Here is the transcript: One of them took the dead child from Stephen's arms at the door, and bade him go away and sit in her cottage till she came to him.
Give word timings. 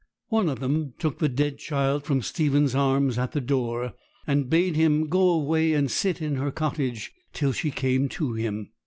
One 0.29 0.49
of 0.49 0.59
them 0.59 0.95
took 0.97 1.19
the 1.19 1.29
dead 1.29 1.59
child 1.59 2.05
from 2.05 2.23
Stephen's 2.23 2.73
arms 2.73 3.19
at 3.19 3.33
the 3.33 3.39
door, 3.39 3.93
and 4.25 4.49
bade 4.49 4.75
him 4.75 5.05
go 5.09 5.29
away 5.29 5.73
and 5.73 5.91
sit 5.91 6.23
in 6.23 6.37
her 6.37 6.49
cottage 6.49 7.11
till 7.33 7.51
she 7.51 7.69
came 7.69 8.09
to 8.09 8.33
him. 8.33 8.71